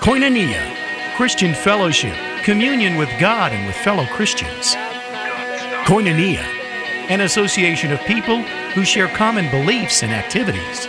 [0.00, 0.76] Koinonia,
[1.16, 2.14] Christian fellowship,
[2.44, 4.76] communion with God and with fellow Christians.
[5.86, 6.44] Koinonia,
[7.10, 8.42] an association of people
[8.74, 10.86] who share common beliefs and activities.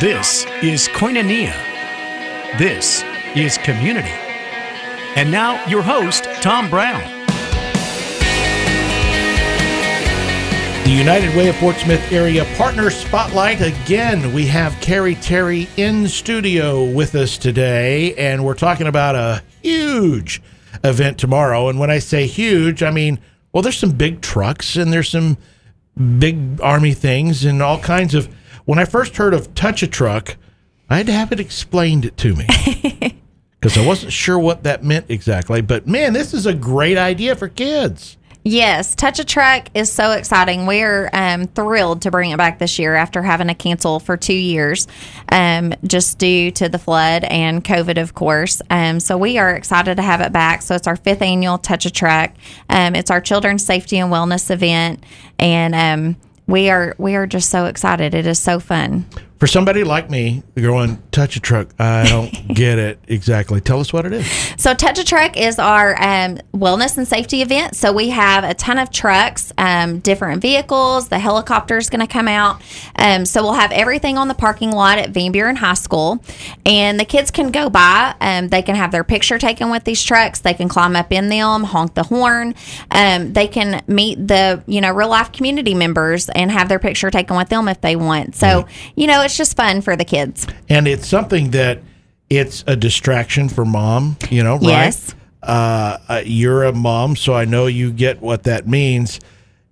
[0.00, 1.52] This is Koinonia.
[2.58, 3.02] This
[3.34, 4.14] is community.
[5.16, 7.17] And now, your host, Tom Brown.
[10.88, 13.60] The United Way of Fort Smith Area Partner Spotlight.
[13.60, 19.42] Again, we have Carrie Terry in studio with us today, and we're talking about a
[19.60, 20.40] huge
[20.82, 21.68] event tomorrow.
[21.68, 23.18] And when I say huge, I mean,
[23.52, 25.36] well, there's some big trucks and there's some
[26.18, 28.34] big army things and all kinds of.
[28.64, 30.38] When I first heard of Touch a Truck,
[30.88, 32.46] I had to have it explained to me
[33.60, 35.60] because I wasn't sure what that meant exactly.
[35.60, 38.16] But man, this is a great idea for kids.
[38.44, 40.64] Yes, Touch a Truck is so exciting.
[40.66, 44.32] We're um, thrilled to bring it back this year after having to cancel for two
[44.32, 44.86] years,
[45.30, 48.62] um, just due to the flood and COVID, of course.
[48.70, 50.62] Um, so we are excited to have it back.
[50.62, 52.32] So it's our fifth annual Touch a Truck.
[52.70, 55.04] Um, it's our children's safety and wellness event,
[55.38, 58.14] and um, we are we are just so excited.
[58.14, 59.04] It is so fun.
[59.38, 63.60] For somebody like me, the going touch a truck, I don't get it exactly.
[63.60, 64.26] Tell us what it is.
[64.56, 67.76] So, Touch a Truck is our um, wellness and safety event.
[67.76, 71.08] So, we have a ton of trucks, um, different vehicles.
[71.08, 72.60] The helicopter is going to come out.
[72.96, 76.20] Um, so, we'll have everything on the parking lot at Van Buren High School.
[76.66, 78.16] And the kids can go by.
[78.20, 80.40] Um, they can have their picture taken with these trucks.
[80.40, 82.56] They can climb up in them, honk the horn.
[82.90, 87.12] Um, they can meet the, you know, real life community members and have their picture
[87.12, 88.34] taken with them if they want.
[88.34, 88.66] So,
[88.96, 90.46] you know, it's just fun for the kids.
[90.70, 91.80] And it's something that
[92.30, 94.62] it's a distraction for mom, you know, right?
[94.62, 95.14] Yes.
[95.42, 99.20] Uh, uh, you're a mom, so I know you get what that means.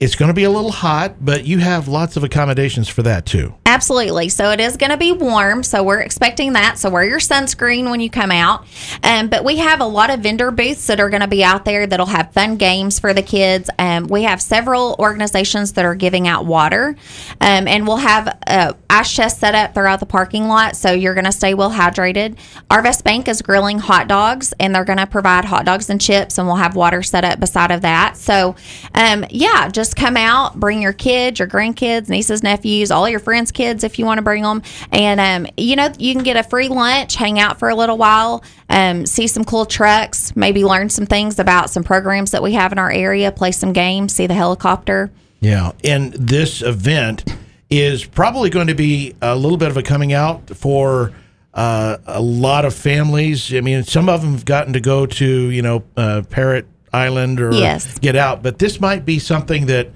[0.00, 3.26] It's going to be a little hot, but you have lots of accommodations for that
[3.26, 3.54] too.
[3.66, 4.30] Absolutely.
[4.30, 5.62] So it is going to be warm.
[5.62, 6.78] So we're expecting that.
[6.78, 8.66] So wear your sunscreen when you come out.
[9.04, 11.66] Um, but we have a lot of vendor booths that are going to be out
[11.66, 13.68] there that'll have fun games for the kids.
[13.78, 16.96] Um, we have several organizations that are giving out water,
[17.42, 20.76] um, and we'll have uh, ice chests set up throughout the parking lot.
[20.76, 22.36] So you're going to stay well hydrated.
[22.70, 26.38] Arvest Bank is grilling hot dogs, and they're going to provide hot dogs and chips,
[26.38, 28.16] and we'll have water set up beside of that.
[28.16, 28.56] So,
[28.94, 33.52] um, yeah, just come out, bring your kids, your grandkids, nieces, nephews, all your friends'
[33.52, 34.62] kids if you want to bring them.
[34.92, 37.98] And, um, you know, you can get a free lunch, hang out for a little
[37.98, 42.52] while, um, see some cool trucks, maybe learn some things about some programs that we
[42.52, 45.10] have in our area, play some games, see the helicopter.
[45.40, 45.72] Yeah.
[45.84, 47.24] And this event
[47.70, 51.12] is probably going to be a little bit of a coming out for
[51.54, 53.54] uh, a lot of families.
[53.54, 57.40] I mean, some of them have gotten to go to, you know, uh, Parrot Island
[57.40, 57.98] or Yes.
[57.98, 59.90] get out, but this might be something that,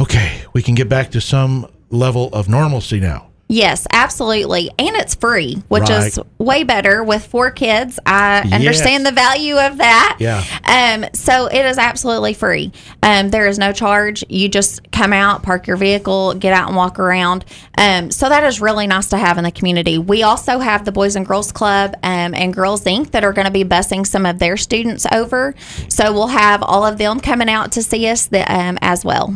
[0.00, 3.27] okay, we can get back to some level of normalcy now.
[3.50, 4.70] Yes, absolutely.
[4.78, 7.98] And it's free, which is way better with four kids.
[8.04, 10.18] I understand the value of that.
[10.20, 10.44] Yeah.
[10.64, 12.72] Um, so it is absolutely free.
[13.02, 14.22] Um, there is no charge.
[14.28, 17.46] You just come out, park your vehicle, get out and walk around.
[17.78, 19.96] Um, so that is really nice to have in the community.
[19.96, 23.12] We also have the Boys and Girls Club um, and Girls Inc.
[23.12, 25.54] that are going to be busing some of their students over.
[25.88, 29.34] So we'll have all of them coming out to see us the, um, as well.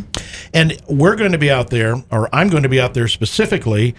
[0.53, 3.94] And we're going to be out there, or I'm going to be out there specifically,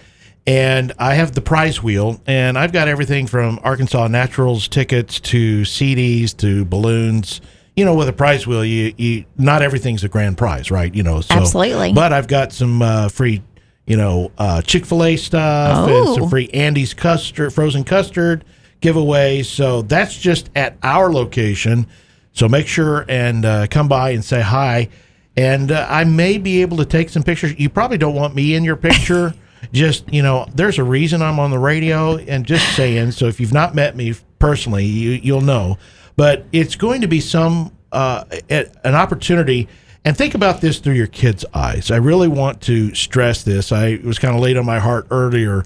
[0.46, 5.62] and I have the prize wheel, and I've got everything from Arkansas Naturals tickets to
[5.62, 7.40] CDs to balloons.
[7.76, 10.94] You know, with a prize wheel, you, you not everything's a grand prize, right?
[10.94, 11.92] You know, so Absolutely.
[11.92, 13.42] But I've got some uh, free,
[13.86, 16.06] you know, uh, Chick Fil A stuff Oh.
[16.08, 18.44] and some free Andy's custard, frozen custard
[18.80, 19.46] giveaways.
[19.46, 21.86] So that's just at our location.
[22.32, 24.88] So make sure and uh, come by and say hi.
[25.36, 27.58] And uh, I may be able to take some pictures.
[27.58, 29.32] You probably don't want me in your picture.
[29.72, 33.12] just, you know, there's a reason I'm on the radio and just saying.
[33.12, 35.78] So if you've not met me personally, you, you'll know.
[36.16, 39.68] But it's going to be some, uh, an opportunity.
[40.04, 41.90] And think about this through your kids' eyes.
[41.90, 43.72] I really want to stress this.
[43.72, 45.64] I it was kind of laid on my heart earlier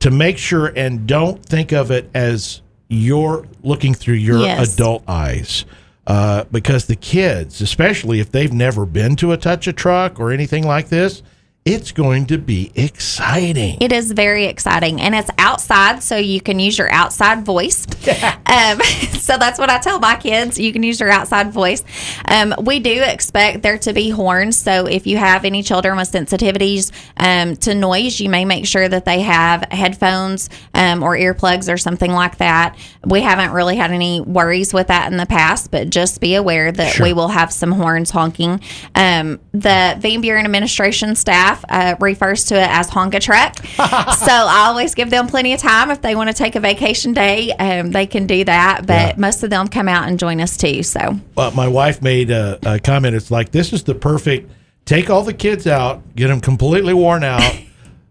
[0.00, 4.74] to make sure and don't think of it as you're looking through your Yes.
[4.74, 5.64] adult eyes.
[6.06, 10.30] Uh, because the kids, especially if they've never been to a touch a truck or
[10.30, 11.22] anything like this,
[11.66, 13.76] it's going to be exciting.
[13.80, 17.84] It is very exciting, and it's outside, so you can use your outside voice.
[18.46, 18.80] um,
[19.18, 20.60] so that's what I tell my kids.
[20.60, 21.82] You can use your outside voice.
[22.28, 26.12] Um, we do expect there to be horns, so if you have any children with
[26.12, 31.72] sensitivities um, to noise, you may make sure that they have headphones um, or earplugs
[31.72, 32.78] or something like that.
[33.04, 36.70] We haven't really had any worries with that in the past, but just be aware
[36.70, 37.06] that Sure.
[37.06, 38.60] we will have some horns honking.
[38.94, 43.56] Um, the Van Buren administration staff staff uh, refers to it as Honka Truck.
[43.66, 47.12] so I always give them plenty of time if they want to take a vacation
[47.12, 47.52] day.
[47.52, 49.14] Um, they can do that, but Yeah.
[49.16, 50.82] most of them come out and join us too.
[50.82, 53.14] So Well, my wife made a, a comment.
[53.14, 54.50] It's like this is the perfect.
[54.84, 57.42] Take all the kids out, get them completely worn out.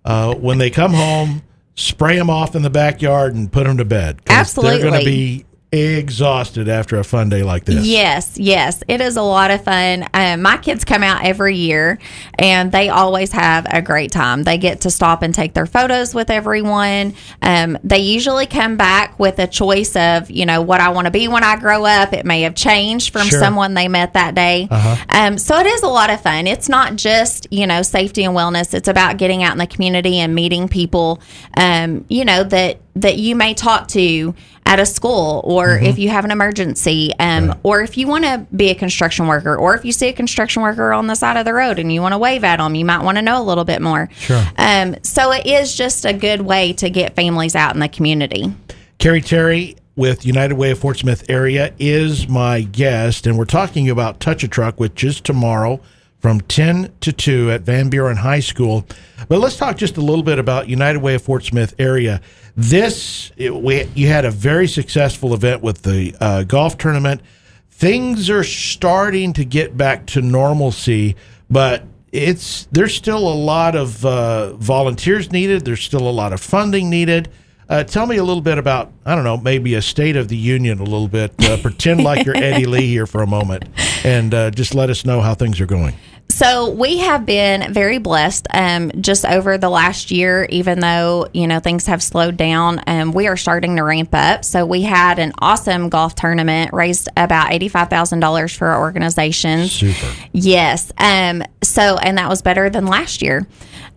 [0.07, 1.41] Uh, when they come home,
[1.73, 4.23] spray them off in the backyard and put them to bed.
[4.23, 4.99] 'Cause they're going Absolutely.
[4.99, 5.45] to be
[5.79, 7.85] exhausted after a fun day like this.
[7.85, 10.05] Yes, yes, it is a lot of fun.
[10.13, 11.99] Um, my kids come out every year,
[12.39, 14.43] and they always have a great time.
[14.43, 17.13] They get to stop and take their photos with everyone.
[17.41, 21.11] Um, they usually come back with a choice of, you know, what I want to
[21.11, 22.13] be when I grow up.
[22.13, 23.39] It may have changed from Sure.
[23.39, 24.67] someone they met that day.
[25.09, 26.47] Um, so it is a lot of fun.
[26.47, 28.73] It's not just, you know, safety and wellness.
[28.73, 31.19] It's about getting out in the community and meeting people,
[31.57, 34.33] um, you know, that that you may talk to
[34.65, 35.85] at a school or Mm-hmm.
[35.85, 39.55] if you have an emergency um, or if you want to be a construction worker
[39.55, 42.01] or if you see a construction worker on the side of the road and you
[42.01, 44.43] want to wave at them you might want to know a little bit more Sure.
[44.57, 48.53] um, so it is just a good way to get families out in the community
[48.97, 53.89] Carrie Terry with United Way of Fort Smith area is my guest, and we're talking
[53.89, 55.79] about Touch a Truck, which is tomorrow
[56.19, 58.85] from 10 to 2 at Van Buren High School.
[59.29, 62.19] But let's talk just a little bit about United Way of Fort Smith area.
[62.55, 67.21] This, it, we, you had a very successful event with the uh, golf tournament.
[67.69, 71.17] Things are starting to get back to normalcy,
[71.49, 75.65] but it's there's still a lot of uh, volunteers needed.
[75.65, 77.29] There's still a lot of funding needed.
[77.67, 80.37] Uh, tell me a little bit about I don't know maybe a state of the
[80.37, 81.33] union a little bit.
[81.43, 83.65] Uh, pretend like you're Eddie Lee here for a moment,
[84.05, 85.95] and uh, just let us know how things are going.
[86.35, 91.47] So we have been very blessed um, just over the last year, even though, you
[91.47, 92.81] know, things have slowed down.
[92.87, 94.43] Um, we are starting to ramp up.
[94.43, 99.69] So we had an awesome golf tournament, raised about $85,000 for our organization.
[99.69, 100.13] Super.
[100.33, 100.91] Yes.
[100.97, 103.47] Um, so, and that was better than last year.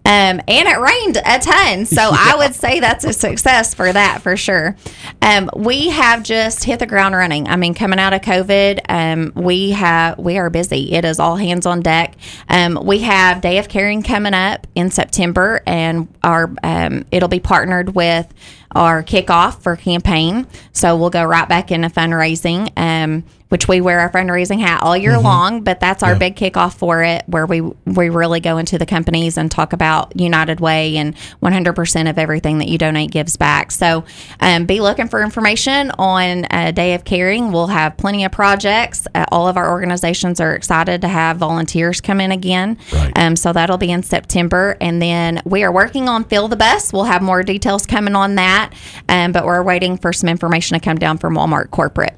[0.08, 1.84] Um, and it rained a ton.
[1.84, 4.74] So I would say that's a success for that for sure.
[5.20, 7.46] Um, we have just hit the ground running.
[7.46, 10.92] I mean, coming out of COVID, um, we have, we are busy.
[10.92, 12.16] It is all hands on deck.
[12.48, 17.40] Um, we have Day of Caring coming up in September and our, um, it'll be
[17.40, 18.32] partnered with
[18.74, 20.46] our kickoff for campaign.
[20.72, 24.96] So we'll go right back into fundraising, um, which we wear our fundraising hat all
[24.96, 25.62] year long.
[25.62, 26.18] But that's our Yeah.
[26.18, 30.18] big kickoff for it, where we we really go into the companies and talk about
[30.20, 33.70] United Way and 100% of everything that you donate gives back.
[33.72, 34.04] So
[34.40, 37.50] um, be looking for information on uh, Day of Caring.
[37.52, 39.06] We'll have plenty of projects.
[39.14, 42.76] Uh, all of our organizations are excited to have volunteers come in again.
[42.92, 43.12] Right.
[43.18, 44.76] Um, so that'll be in September.
[44.80, 46.92] And then we are working on Fill the Bus.
[46.92, 48.70] We'll have more details coming on that.
[49.08, 52.14] Um, but we're waiting for some information to come down from Walmart corporate.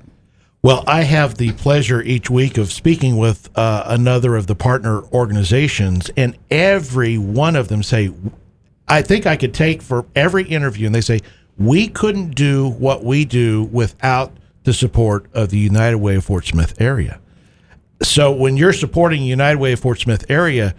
[0.62, 5.02] Well, I have the pleasure each week of speaking with uh, another of the partner
[5.04, 8.12] organizations, and every one of them say,
[8.86, 11.20] I think I could take for every interview, and they say,
[11.56, 16.44] we couldn't do what we do without the support of the United Way of Fort
[16.44, 17.20] Smith area.
[18.02, 20.74] So when you're supporting United Way of Fort Smith area,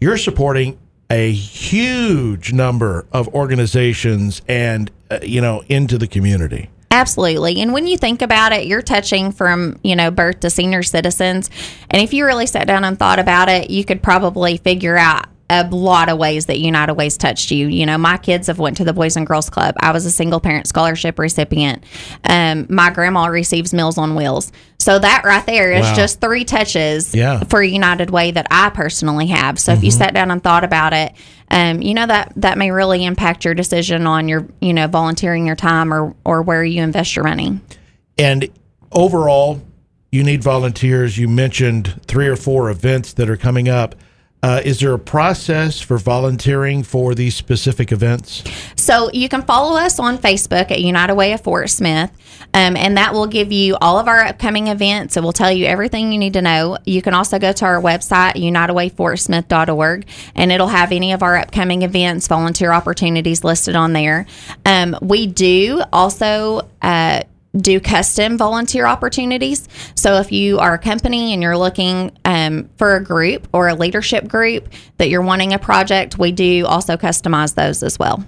[0.00, 0.78] you're supporting
[1.08, 6.68] a huge number of organizations and, uh, you know, into the community.
[6.94, 7.60] Absolutely.
[7.60, 11.50] And when you think about it, you're touching from, you know, birth to senior citizens.
[11.90, 15.26] And if you really sat down and thought about it, you could probably figure out
[15.60, 17.66] a lot of ways that United Ways touched you.
[17.68, 19.74] You know, my kids have went to the Boys and Girls Club.
[19.80, 21.84] I was a single parent scholarship recipient.
[22.24, 24.52] Um, my grandma receives Meals on Wheels.
[24.78, 25.94] So that right there is Wow.
[25.94, 27.42] just three touches Yeah.
[27.44, 29.58] for United Way that I personally have.
[29.58, 31.12] So if you sat down and thought about it,
[31.50, 35.46] um, you know that that may really impact your decision on your, you know, volunteering
[35.46, 37.60] your time or or where you invest your money.
[38.18, 38.48] And
[38.92, 39.60] overall,
[40.10, 41.18] you need volunteers.
[41.18, 43.94] You mentioned three or four events that are coming up.
[44.44, 48.44] Uh, is there a process for volunteering for these specific events?
[48.76, 52.10] So you can follow us on Facebook at United Way of Fort Smith,
[52.52, 55.16] um, and that will give you all of our upcoming events.
[55.16, 56.76] It will tell you everything you need to know.
[56.84, 61.80] You can also go to our website, unitedwayfortsmith.org, and it'll have any of our upcoming
[61.80, 64.26] events, volunteer opportunities listed on there.
[64.66, 66.68] Um, we do also.
[66.82, 67.22] Uh,
[67.56, 69.68] do custom volunteer opportunities.
[69.94, 73.74] So if you are a company and you're looking um, for a group or a
[73.74, 74.68] leadership group
[74.98, 78.24] that you're wanting a project, we do also customize those as well.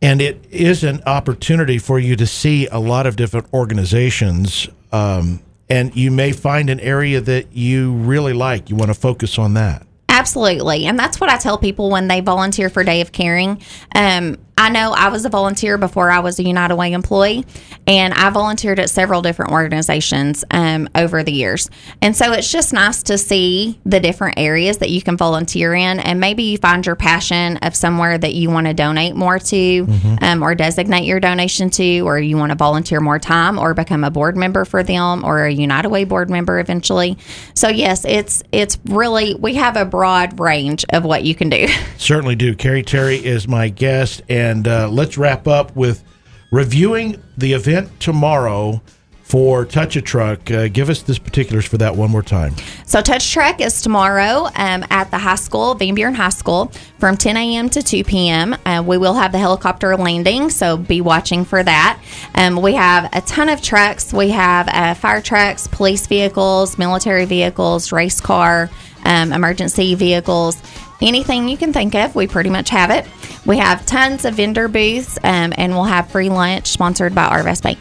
[0.00, 4.68] And it is an opportunity for you to see a lot of different organizations.
[4.90, 5.40] Um,
[5.70, 8.68] and you may find an area that you really like.
[8.68, 9.86] You want to focus on that.
[10.08, 10.84] Absolutely.
[10.84, 13.62] And that's what I tell people when they volunteer for Day of Caring.
[13.94, 17.44] Um, I know I was a volunteer before I was a United Way employee,
[17.86, 21.68] and I volunteered at several different organizations um, over the years.
[22.00, 25.98] And so it's just nice to see the different areas that you can volunteer in,
[26.00, 29.86] and maybe you find your passion of somewhere that you want to donate more to,
[30.20, 34.04] um, or designate your donation to, or you want to volunteer more time, or become
[34.04, 37.16] a board member for them, or a United Way board member eventually.
[37.54, 41.66] So yes, it's it's really we have a broad range of what you can do.
[41.96, 42.54] Certainly do.
[42.54, 46.02] Carrie Terry is my guest, and uh, let's wrap up with
[46.50, 48.82] reviewing the event tomorrow
[49.22, 50.50] for Touch a Truck.
[50.50, 52.54] Uh, give us the particulars for that one more time.
[52.84, 57.16] So Touch Truck is tomorrow um, at the high school, Van Buren High School, from
[57.16, 57.70] 10 a.m.
[57.70, 58.54] to 2 p.m.
[58.66, 62.02] Uh, we will have the helicopter landing, so be watching for that.
[62.34, 64.12] Um, we have a ton of trucks.
[64.12, 68.68] We have uh, fire trucks, police vehicles, military vehicles, race car,
[69.04, 70.60] um, emergency vehicles.
[71.02, 73.04] Anything you can think of, we pretty much have it.
[73.44, 77.62] We have tons of vendor booths, um, and we'll have free lunch sponsored by Arvest
[77.62, 77.78] Bank.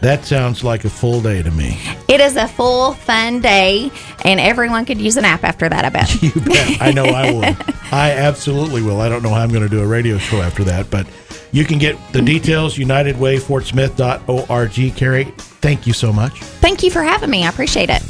[0.00, 1.78] That sounds like a full day to me.
[2.08, 3.90] It is a full, fun day,
[4.24, 6.22] and everyone could use a nap after that, I bet.
[6.22, 6.82] You bet.
[6.82, 7.44] I know I will.
[7.92, 9.00] I absolutely will.
[9.00, 11.06] I don't know how I'm going to do a radio show after that, but
[11.52, 14.96] you can get the details unitedwayfortsmith.org.
[14.96, 16.40] Carrie, thank you so much.
[16.40, 17.44] Thank you for having me.
[17.44, 18.02] I appreciate it.